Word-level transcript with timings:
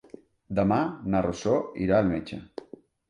Demà 0.59 0.79
na 1.15 1.21
Rosó 1.27 1.53
irà 1.85 2.01
al 2.01 2.11
metge. 2.15 2.41